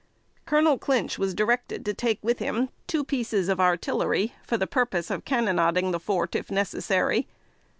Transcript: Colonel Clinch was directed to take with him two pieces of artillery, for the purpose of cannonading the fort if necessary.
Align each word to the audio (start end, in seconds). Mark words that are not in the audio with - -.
Colonel 0.47 0.79
Clinch 0.79 1.19
was 1.19 1.35
directed 1.35 1.85
to 1.85 1.93
take 1.93 2.23
with 2.23 2.39
him 2.39 2.69
two 2.87 3.03
pieces 3.03 3.49
of 3.49 3.59
artillery, 3.59 4.33
for 4.41 4.57
the 4.57 4.65
purpose 4.65 5.11
of 5.11 5.25
cannonading 5.25 5.91
the 5.91 5.99
fort 5.99 6.33
if 6.33 6.49
necessary. 6.49 7.27